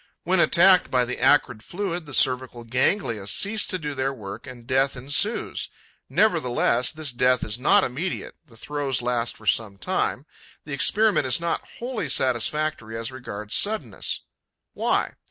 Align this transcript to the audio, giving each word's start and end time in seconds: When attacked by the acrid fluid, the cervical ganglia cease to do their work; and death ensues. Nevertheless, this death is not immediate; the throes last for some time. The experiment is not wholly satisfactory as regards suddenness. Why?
When 0.23 0.39
attacked 0.39 0.89
by 0.89 1.05
the 1.05 1.19
acrid 1.19 1.61
fluid, 1.61 2.07
the 2.07 2.13
cervical 2.15 2.63
ganglia 2.63 3.27
cease 3.27 3.67
to 3.67 3.77
do 3.77 3.93
their 3.93 4.11
work; 4.11 4.47
and 4.47 4.65
death 4.65 4.97
ensues. 4.97 5.69
Nevertheless, 6.09 6.91
this 6.91 7.11
death 7.11 7.43
is 7.43 7.59
not 7.59 7.83
immediate; 7.83 8.33
the 8.43 8.57
throes 8.57 9.03
last 9.03 9.37
for 9.37 9.45
some 9.45 9.77
time. 9.77 10.25
The 10.63 10.73
experiment 10.73 11.27
is 11.27 11.39
not 11.39 11.67
wholly 11.77 12.09
satisfactory 12.09 12.97
as 12.97 13.11
regards 13.11 13.53
suddenness. 13.53 14.21
Why? 14.73 15.13